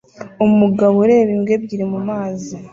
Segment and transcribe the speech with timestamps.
[0.45, 2.55] Umugabo ureba imbwa ebyiri mumazi